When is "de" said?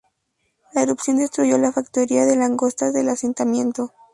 2.25-2.35